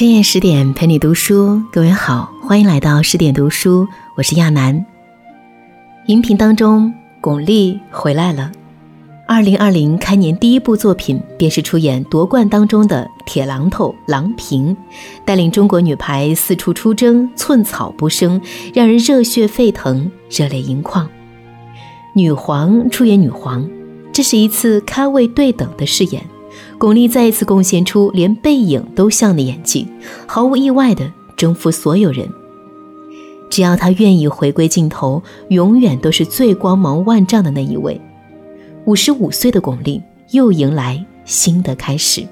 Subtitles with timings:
[0.00, 4.86] 深夜十点陪你读书，各位好，欢迎来到十点读书，我是亚楠。
[6.06, 6.90] 荧屏当中，
[7.20, 8.50] 巩俐回来了。
[9.28, 14.74] 二零二零开年第一部作品便是出演夺冠当中的铁榔头郎平，
[15.26, 18.40] 带领中国女排四处出征，寸草不生，
[18.72, 21.06] 让人热血沸腾，热泪盈眶。
[22.14, 23.68] 女皇出演女皇，
[24.14, 26.24] 这是一次咖位对等的饰演。
[26.78, 29.86] 巩俐再一次贡献出连背影都像的演技，
[30.26, 32.28] 毫无意外的征服所有人。
[33.48, 38.00] 只要她愿意回归镜头，永远都是最光芒万丈的那一位。
[38.84, 40.00] 五十五岁的巩俐
[40.30, 42.26] 又迎来新的开始。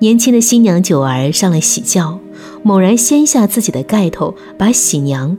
[0.00, 2.18] 年轻的新娘九儿上了喜轿，
[2.62, 5.38] 猛然掀下自己的盖头，把喜娘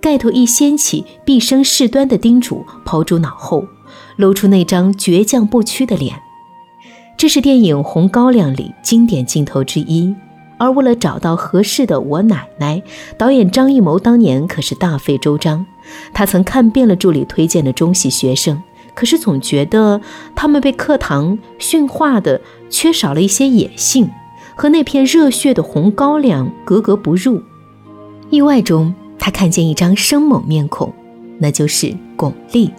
[0.00, 3.66] 盖头一掀起，毕生事端的叮嘱抛诸脑后，
[4.16, 6.14] 露出那张倔强不屈的脸。
[7.24, 10.14] 这是电影《红高粱》里经典镜头之一，
[10.58, 12.82] 而为了找到合适的我奶奶，
[13.16, 15.64] 导演张艺谋当年可是大费周章。
[16.12, 20.02] 他曾看遍了助理推荐的中戏学生，可是总觉得
[20.34, 24.10] 他们被课堂驯化的缺少了一些野性，
[24.54, 27.42] 和那片热血的红高粱格格不入。
[28.28, 30.92] 意外中，他看见一张生猛面孔，
[31.38, 32.70] 那就是巩俐。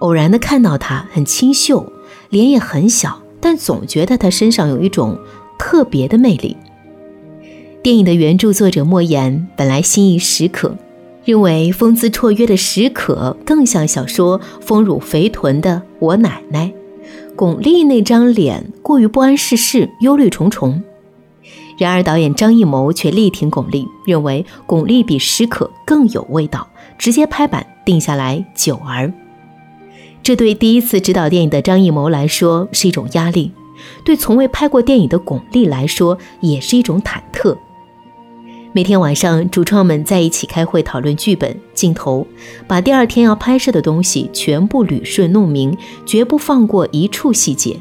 [0.00, 1.90] 偶然的看到她，很清秀，
[2.28, 3.22] 脸也很小。
[3.40, 5.18] 但总觉得他身上有一种
[5.58, 6.56] 特别的魅力。
[7.82, 10.76] 电影的原著作者莫言本来心仪史可，
[11.24, 16.72] 认为风姿绰约的史可更像小说丰乳肥臀的我奶奶。
[17.36, 20.82] 巩俐那张脸过于不谙世事，忧虑重重。
[21.78, 29.12] 然而导演张艺谋却力挺巩俐，认为巩俐比史可更有味道，直接拍板定下来九儿。
[30.22, 33.52] 这对第一次执导电影的张艺谋来说是一种压力，
[34.04, 37.56] 对从未拍过电影的巩俐来说也是一种忐忑。
[38.72, 42.26] 每天晚上，主创们在一起开会讨论剧本、镜头，
[42.66, 47.78] 把第二天要拍摄的东西全部捋顺弄明，绝不放过一处细节。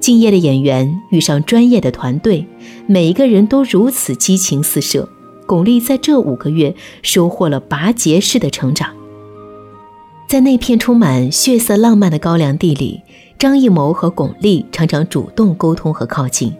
[0.00, 2.44] 敬业的演员遇上专业的团队，
[2.86, 5.08] 每一个人都如此激情四射。
[5.46, 8.99] 巩俐在这五个月收获了拔节式的成长。
[10.30, 13.02] 在那片充满血色浪漫的高粱地里，
[13.36, 16.54] 张艺谋和巩俐常常主动沟通和靠近。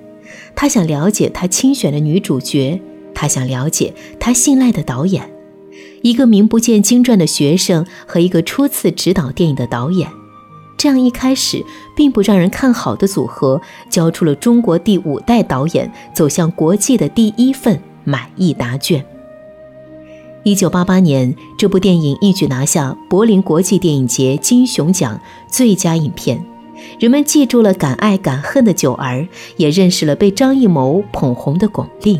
[0.57, 2.83] 他想了解他亲选的女主角，
[3.15, 5.31] 他想了解他信赖的导演。
[6.03, 10.11] 一个名不见经传的学生和一个初次执导电影的导演，
[10.77, 11.65] 这样一开始
[11.95, 19.07] 并不让人看好的组合，交出了中国第五代导演走向国际的第一份满意答卷。
[20.43, 26.43] 一九八八年，这部电影一举拿下柏林国际电影节金熊奖最佳影片。
[26.99, 29.29] 人们记住了敢爱敢恨的九儿，
[29.59, 32.19] 也认识了被张艺谋捧红的巩俐。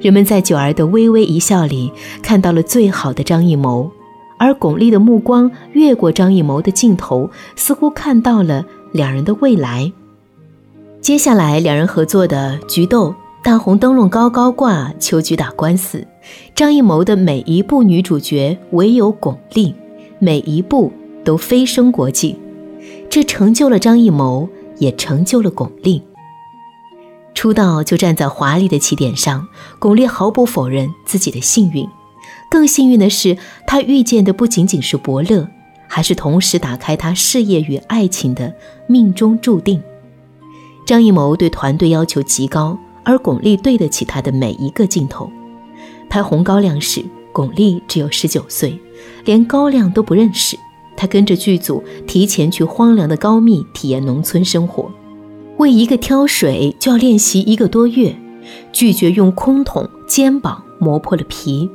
[0.00, 3.90] 人们在九儿的微微一笑里看到了最好的张艺谋，
[4.38, 9.92] 而巩俐的目光越过张艺谋的镜头，似乎看到了两人的未来。
[11.02, 13.10] 接下来，两人合作的《菊豆》。
[13.40, 16.04] 大红灯笼高高挂，秋菊打官司。
[16.54, 19.74] 张艺谋的每一部女主角，唯有巩俐，
[20.18, 20.92] 每一部
[21.24, 22.38] 都飞升国际。
[23.08, 26.02] 这成就了张艺谋，也成就了巩俐。
[27.34, 29.46] 出道就站在华丽的起点上，
[29.78, 31.88] 巩俐毫不否认自己的幸运。
[32.50, 35.48] 更幸运的是，她遇见的不仅仅是伯乐，
[35.86, 38.54] 还是同时打开她事业与爱情的
[38.86, 39.82] 命中注定。
[40.86, 42.78] 张艺谋对团队要求极高。
[43.04, 45.32] 而巩俐对得起他的每一个镜头。
[46.08, 48.78] 拍《红高粱》时，巩俐只有十九岁，
[49.24, 50.58] 连高粱都不认识。
[50.96, 54.90] 她跟着剧组提前去荒凉的高密体验农村生活，
[55.58, 58.16] 为一个挑水就要练习一个多月，
[58.72, 61.70] 拒绝用空桶，肩膀磨破了皮。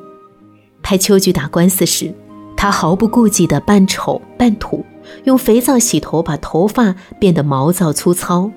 [0.81, 2.13] 拍《秋菊打官司》时，
[2.57, 4.85] 她毫不顾忌地扮丑扮土，
[5.23, 8.51] 用肥皂洗头，把头发变得毛躁粗糙，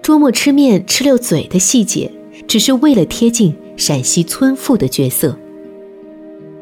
[0.00, 2.12] 捉摸吃面吃溜嘴的细节。
[2.48, 5.36] 只是为了贴近陕西村妇的角色，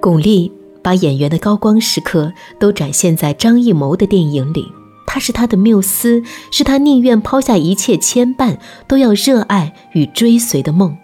[0.01, 0.51] 巩俐
[0.83, 4.67] 把演员的高光时刻都展现在张艺谋的电影里。
[5.07, 6.23] 她是他的缪斯，
[6.53, 10.97] 是他宁愿抛下一切牵绊都要热爱与追随的梦。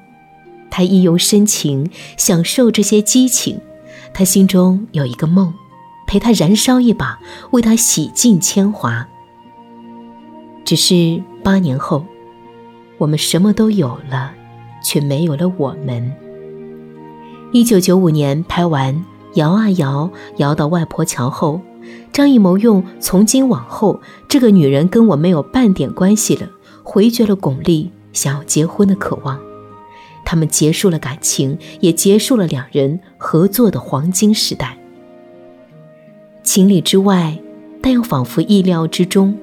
[0.71, 3.59] 他意用深情享受这些激情，
[4.15, 5.53] 他心中有一个梦，
[6.07, 7.19] 陪他燃烧一把，
[7.51, 9.09] 为他洗尽铅华。
[10.65, 12.05] 只是八年后，
[12.99, 14.36] 我们什么都有了。
[14.87, 16.13] 却没有了我们。
[17.51, 18.95] 一九九五年拍完
[19.35, 21.61] 《摇啊摇，摇到外婆桥》后，
[22.13, 26.49] 张艺谋用“从今往后，这个女人跟我没有半点关系了”，
[26.85, 29.41] 回绝了巩俐想要结婚的渴望。
[30.25, 34.79] 他们结束了感情，也结束了两人合作的黄金时代。
[36.45, 37.37] 情理之外，
[37.83, 39.37] 但又仿佛意料之中。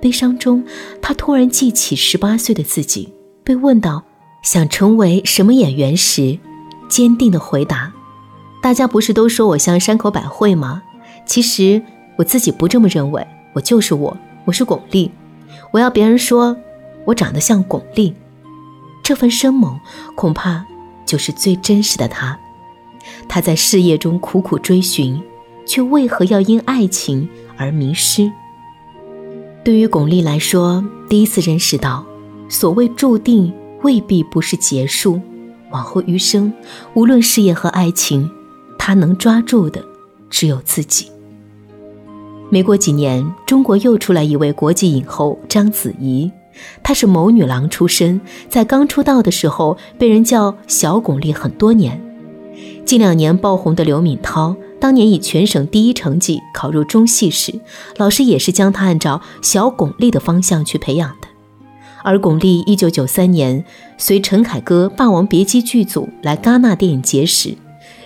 [0.00, 0.62] 悲伤中，
[1.00, 4.04] 他突然记起十八岁的自己，被问到
[4.50, 6.38] 想成为什么演员时，
[6.88, 7.92] 坚定的回答
[8.62, 10.82] ：“大家不是都说我像山口百惠吗？
[11.26, 11.82] 其实
[12.16, 14.16] 我自己不这么认为，我就是我，
[14.46, 15.10] 我是巩俐。
[15.70, 16.56] 我要别人说
[17.04, 18.14] 我长得像巩俐。”
[19.04, 19.78] 这份生猛，
[20.14, 20.64] 恐怕
[21.04, 22.38] 就是最真实的他。
[23.28, 25.22] 他在事业中苦苦追寻，
[25.66, 27.28] 却为何要因爱情
[27.58, 28.32] 而迷失？
[29.62, 32.06] 对于巩俐来说，第一次认识到，
[32.48, 33.52] 所谓注定
[33.82, 35.20] 未必不是结束。
[35.70, 36.52] 往后余生，
[36.94, 38.30] 无论事业和爱情，
[38.78, 39.84] 他能抓住的
[40.30, 41.10] 只有自己。
[42.50, 46.30] 没过几年，中国又出来一位国际影后章子怡。
[46.82, 52.02] 她是某女郎出身，在刚出道的时候被人叫小巩俐很多年。
[52.84, 57.60] 近两年爆红的刘敏涛，当年以全省第一成绩考入中戏时，
[57.98, 61.27] 老师也是将她按照小巩俐的方向去培养的。
[62.08, 63.62] 而巩俐一九九三年
[63.98, 67.54] 随陈凯歌《霸王别姬》剧组来戛纳电影节时，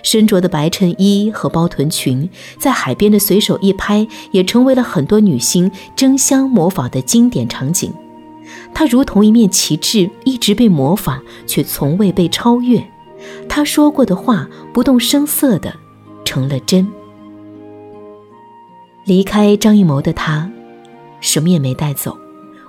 [0.03, 2.29] 身着的白衬衣和包臀裙，
[2.59, 7.93] 在海边的随手一拍，也成为了很多女星争相模仿的经典场景。
[8.73, 12.85] 她如同一面旗帜，一直被模仿，却从未被超越。
[13.47, 15.73] 她说过的话，不动声色的
[16.25, 16.85] 成了真。
[19.05, 20.51] 离开张艺谋的他，
[21.21, 22.17] 什么也没带走，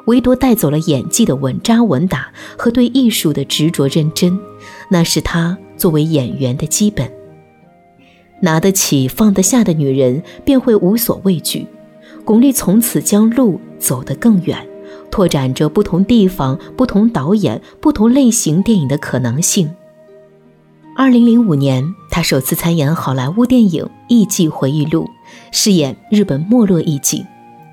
[0.07, 4.39] 唯独带走了演技的稳扎稳打和对艺术的执着认真。
[4.89, 7.11] 那是他作为演员的基本。
[8.41, 11.67] 拿得起放得下的女人，便会无所畏惧。
[12.25, 14.67] 巩俐从此将路走得更远。
[15.11, 19.71] 拓展着不同地方、不同导演、不同类型电影的可能性。
[20.97, 25.05] 二零零五年，他首次参演好莱坞电影《艺伎回忆录》，
[25.53, 27.25] 饰演日本没落艺伎。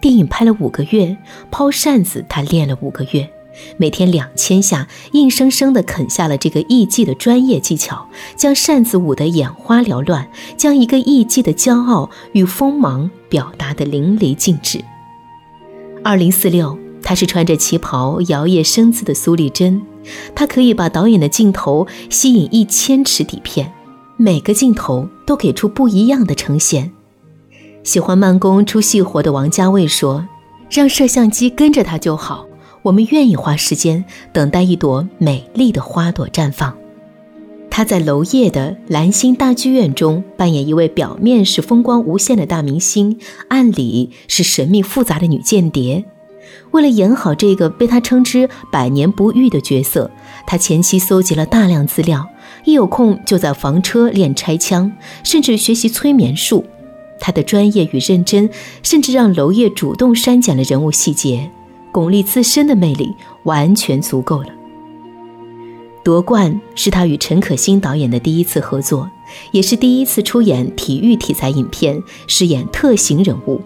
[0.01, 1.15] 电影拍了五个月，
[1.49, 3.29] 抛扇子他练了五个月，
[3.77, 10.27] 每天两千下，硬生生地啃下了这个艺伎的专业技巧，将扇子舞得眼花缭乱，
[10.57, 14.83] 将一个艺伎的骄傲与锋芒表达得淋漓尽致。
[16.03, 16.77] 二零四六。
[17.03, 19.81] 她是穿着旗袍摇曳生姿的苏丽珍，
[20.35, 23.73] 她可以把导演的镜头吸引一千尺底片，
[24.17, 26.91] 每个镜头都给出不一样的呈现。
[27.83, 30.27] 喜欢慢工出细活的王家卫说
[30.69, 32.45] ：“让摄像机跟着他就好，
[32.83, 36.77] 我们愿意花时间等待一朵美丽的花朵绽放。”
[37.71, 43.17] 他在娄烨的蓝星大剧院中扮演一位表面是风光无限的大明星，
[43.47, 46.03] 暗里是神秘复杂的女间谍。
[46.71, 50.11] 为了演好这个被他称之“百年不遇”的角色，
[50.45, 52.27] 他前期搜集了大量资料，
[52.65, 54.91] 一有空就在房车练拆枪，
[55.23, 56.65] 甚至学习催眠术。
[57.21, 58.49] 他的专业与认真，
[58.83, 61.49] 甚至让娄烨主动删减了人物细节。
[61.93, 63.13] 巩俐自身的魅力
[63.43, 64.49] 完全足够了。
[66.03, 69.09] 夺冠是他与陈可辛导演的第一次合作，
[69.51, 73.61] 也是第一次出演体育题材影片，饰演特型人物。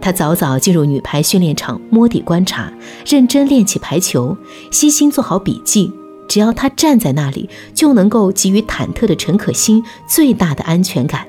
[0.00, 2.72] 他早早进入女排训练场摸底观察，
[3.04, 4.36] 认真练起排球，
[4.70, 5.90] 悉心做好笔记。
[6.28, 11.26] 只要他站在那里，就能够给予忐忑的陈可辛最大的安全感。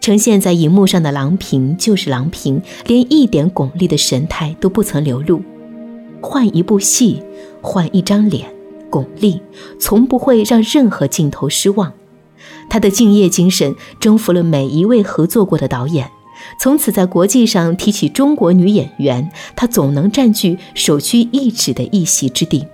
[0.00, 5.42] 呈现在荧幕上的郎平就是郎平，连一点巩俐的神态都不曾流露。
[6.22, 7.22] 换一部戏，
[7.60, 8.48] 换一张脸，
[8.88, 9.40] 巩俐
[9.78, 11.92] 从不会让任何镜头失望。
[12.70, 16.10] 她的敬业精神征服了每一位合作过的导演。
[16.58, 22.64] 从此，在国际上提起中国女演员，她总能占据首屈一指的一席之地，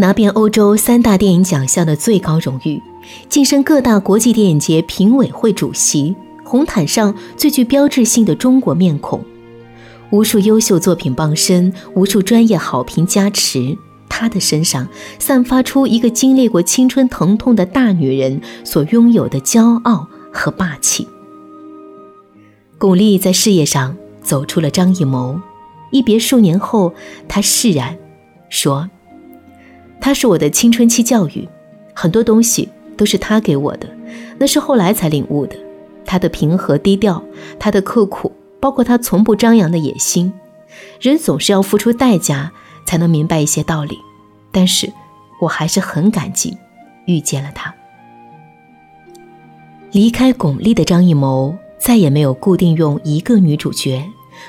[0.00, 2.82] 拿遍欧洲三大电影奖项的最高荣誉，
[3.28, 9.22] 晋升各大国际电影节评委会主席，红毯上最具标志性的中国面孔，
[10.08, 13.76] 无数优秀作品傍身，无数专业好评加持，
[14.08, 14.88] 她的身上
[15.18, 21.06] 散发出一个经历过青春疼痛的大女人所拥有的骄傲和霸气。
[22.78, 25.38] 巩俐在事业上走出了张艺谋，
[25.90, 26.94] 一别数年后，
[27.28, 27.98] 她释然，
[28.48, 28.88] 说
[30.00, 31.48] ：“他是我的青春期教育，
[31.94, 33.88] 很多东西都是他给我的，
[34.38, 35.56] 那是后来才领悟的。
[36.04, 37.22] 他的平和低调，
[37.58, 40.32] 他的刻苦，包括他从不张扬的野心。
[41.00, 42.50] 人总是要付出代价
[42.86, 43.98] 才能明白一些道理，
[44.50, 44.92] 但是
[45.42, 46.56] 我还是很感激
[47.06, 47.74] 遇见了他。
[49.92, 54.04] 离开巩俐的张艺谋。”再也没有固定用一个女主角，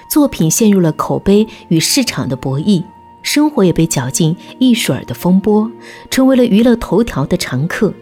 [0.10, 2.84] 作品陷入了口碑与市场的博弈，
[3.21, 5.69] 生活也被搅进一水儿的风波，
[6.09, 7.93] 成为了娱乐头条的常客。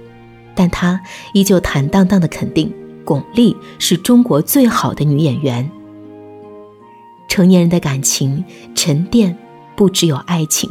[0.56, 1.00] 但她
[1.34, 2.74] 依旧坦荡荡地肯定，
[3.06, 5.70] 巩俐是中国最好的女演员。
[7.28, 9.38] 成年人的感情沉淀，
[9.76, 10.70] 不只有爱情，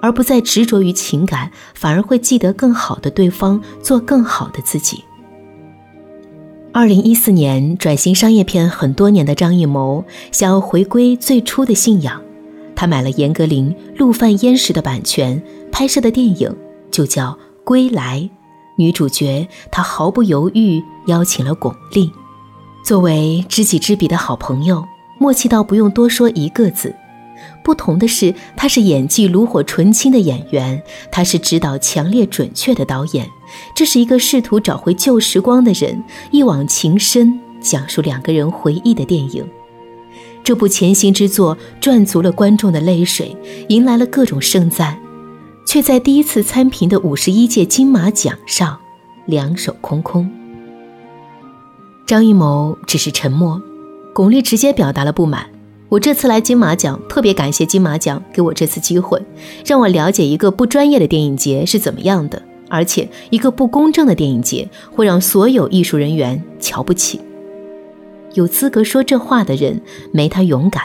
[0.00, 5.04] 而不再执着于情感，反而会记得更好的对方，做更好的自己。
[6.72, 12.22] 二零一四年转型商业片很多年的张艺谋，想要回归最初的信仰，
[12.74, 16.54] 他买了严歌苓《陆犯焉识》的版权，拍摄的电影
[16.90, 17.30] 就叫
[17.64, 18.20] 《归来》。
[18.76, 22.10] 女主角，他毫不犹豫邀请了巩俐，
[22.84, 24.82] 作为知己知彼的好朋友，
[25.18, 26.94] 默契到不用多说一个字。
[27.62, 33.28] 不同的是，他是演技炉火纯青的演员，他是指导强烈准确的导演。
[33.74, 39.46] 这是一个试图找回旧时光的人一往情深，讲述两个人回忆的电影。
[40.44, 43.36] 这部潜行之作赚足了观众的泪水，
[43.68, 44.98] 迎来了各种盛赞。
[45.64, 48.78] 却在第一次参评的五十一届金马奖上，
[49.26, 50.28] 两手空空。
[52.04, 53.62] 张艺谋只是沉默，
[54.12, 55.46] 巩俐直接表达了不满。
[55.88, 59.22] 我这次来金马奖，特别感谢金马奖给我这次机会，
[59.64, 67.20] 让我了解一个不专业的电影节是怎么样的，而且一个不公正的电影节会让所有艺术人员瞧不起。
[68.34, 69.80] 有资格说这话的人
[70.12, 70.82] 没他勇敢，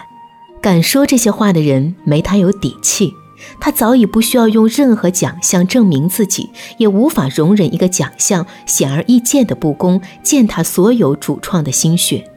[0.62, 3.14] 敢说这些话的人没他有底气。
[3.60, 6.50] 他早已不需要用任何奖项证明自己，
[6.80, 12.28] 也无法容忍一个奖项显而易见的不公，践踏所有主创的心血。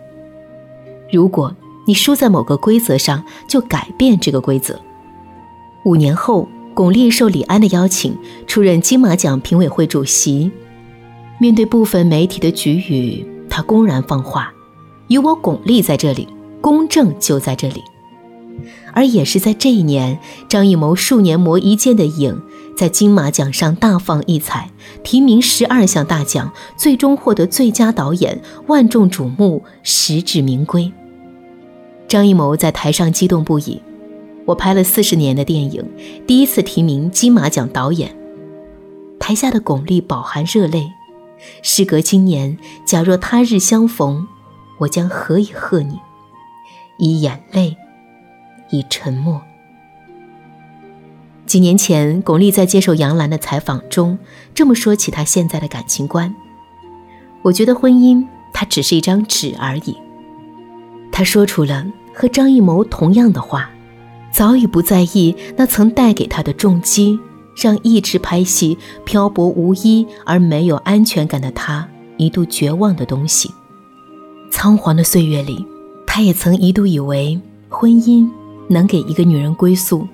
[1.10, 4.78] 如果你输在某个规则上，就改变这个规则。
[5.84, 10.52] 五年后，巩俐受李安的邀请出任金马奖评委会主席，
[11.38, 14.52] 面对部分媒体的局语，他公然放话
[15.10, 16.28] ：“有我巩俐在这里，
[16.60, 17.82] 公正就在这里。”
[18.92, 22.40] 而也是在这一年，张艺谋数年磨一剑的影，
[22.76, 24.70] 在金马奖上大放异彩，
[25.02, 30.92] 提名十二项大奖，最终获得最佳导演，万众瞩目，实至名归。
[32.06, 33.82] 张艺谋在台上激动不已
[34.46, 35.84] ：“我拍了四十年的电影，
[36.24, 38.14] 第一次提名金马奖导演。”
[39.18, 40.92] 台下的巩俐饱含热泪
[41.62, 44.26] ：“时隔今年，假若他日相逢，
[44.80, 46.00] 我将何以贺你？”
[46.99, 47.76] 以眼泪。
[48.72, 49.42] 以沉默。
[51.44, 54.16] 几年前，巩俐在接受杨澜的采访中
[54.54, 56.32] 这么说起她现在的感情观
[57.42, 59.99] ：“我觉得婚姻它只是一张纸而已。”
[61.10, 61.84] 她说出了
[62.14, 63.68] 和张艺谋同样的话，
[64.30, 67.18] 早已不在意那曾带给她的重击，
[67.56, 73.52] 让一直拍戏漂泊无依而没有安全感的她一度绝望的东西。
[74.50, 75.64] 仓皇的岁月里，
[76.07, 78.28] 她也曾一度以为婚姻。
[78.73, 80.07] 能给一个女人归宿，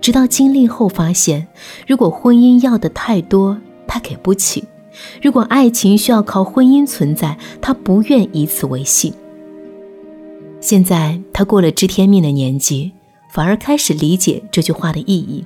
[0.00, 1.46] 直到经历后发现，
[1.86, 4.64] 如果婚姻要的太多，他给不起；
[5.22, 9.14] 如果爱情需要靠婚姻存在，他不愿以此为信。
[10.60, 12.90] 现在他过了知天命的年纪，
[13.30, 15.44] 反而开始理解这句话的意义。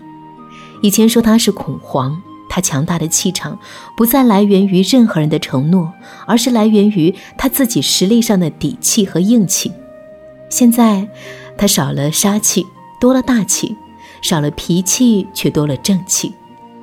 [0.81, 2.19] 以前说他是恐慌，
[2.54, 3.59] 他强大的气场
[3.97, 5.90] 不再来源于任何人的承诺，
[6.26, 9.73] 而是来源于他自己实力上的底气和硬气。
[10.50, 11.09] 现在。
[11.54, 12.66] 他少了杀气，
[12.99, 13.76] 多了大气；
[14.23, 16.32] 少了脾气，却多了正气。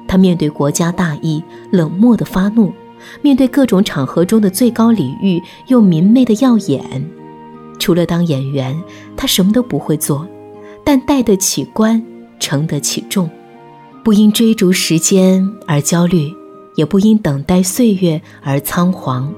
[0.08, 2.72] 他面对国家大义，冷漠的发怒；
[3.24, 7.04] 面对各种场合中的最高礼遇，又明媚的耀眼。
[7.80, 8.80] 除了当演员，
[9.18, 10.26] 他什么都不会做，
[10.86, 12.02] 但带得起官，
[12.40, 13.28] 承得起重。
[14.04, 16.34] 不因追逐时间而焦虑，
[16.76, 19.32] 也不因等待岁月而仓皇。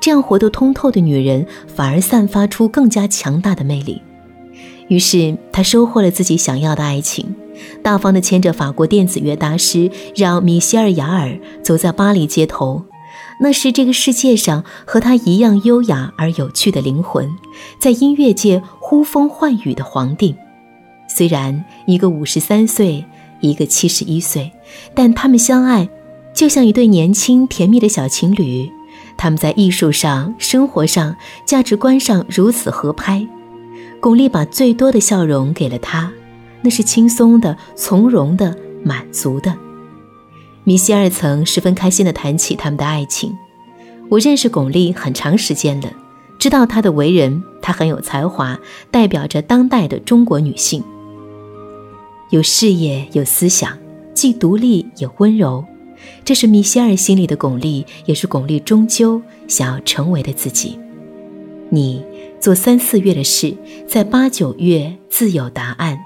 [0.00, 4.00] 这样活得通透的女人，反而散发出更加强大的魅力。
[4.88, 7.34] 于是，他收获了自己想要的爱情，
[7.82, 12.84] 大方地牵着法国电子乐大师让米歇尔·雅尔走在巴黎街头。
[13.40, 17.28] 那是这个世界上和他一样优雅而有趣的灵魂，
[17.78, 20.34] 在音乐界呼风唤雨的皇帝。
[21.08, 23.04] 虽然一个五十三岁，
[23.42, 24.50] 一个七十一岁，
[24.94, 25.86] 但他们相爱，
[26.34, 28.70] 就像一对年轻甜蜜的小情侣。
[29.18, 33.26] 他们在艺术上、生活上、价值观上如此合拍。
[34.00, 36.10] 巩俐把最多的笑容给了他，
[36.62, 39.54] 那是轻松的、从容的、满足的。
[40.64, 43.36] 米歇尔曾十分开心地谈起他们的爱情。
[44.08, 45.92] 我认识巩俐很长时间了，
[46.38, 48.58] 知道她的为人，她很有才华，
[48.90, 50.82] 代表着当代的中国女性，
[52.32, 53.78] 有事业、有思想，
[54.14, 55.62] 既独立也温柔。
[56.24, 60.78] 这是米歇尔心里的巩俐，也是巩俐终究想要成为的自己。
[61.68, 62.02] 你。
[62.40, 65.96] 做三四月的事，在八九月自有答案。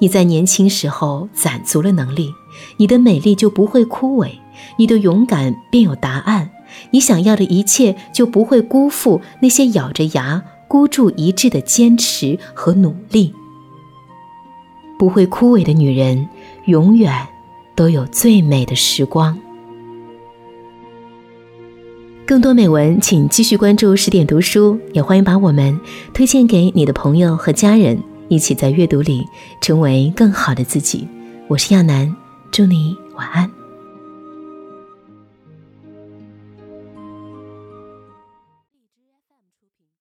[0.00, 2.30] 你在年轻时候攒足了能力，
[2.78, 4.32] 你的美丽就不会枯萎，
[4.76, 6.50] 你的勇敢便有答案，
[6.90, 13.32] 你想要的一切就不会辜负那些咬着牙孤注一掷的坚持和努力。
[15.02, 16.28] 不会枯萎的女人，
[16.66, 17.12] 永远
[17.74, 19.36] 都有最美的时光。
[22.24, 25.76] 更多美文，请继续关注十点读书，也欢迎把我们
[26.14, 29.26] 推荐给你的朋友和家人，一起在阅读里
[29.60, 31.08] 成为更好的自己。
[31.48, 32.14] 我是亚楠，
[32.52, 33.61] 祝你晚安。